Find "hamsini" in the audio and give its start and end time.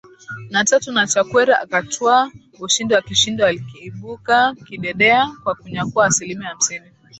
6.49-6.89